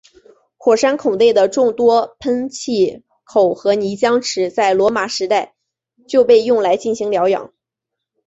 [0.57, 5.53] 火山口内的众多喷气口和泥浆池在罗马时代
[6.07, 7.53] 就被用来进行疗养。